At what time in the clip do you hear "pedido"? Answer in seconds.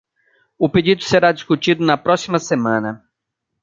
0.67-1.03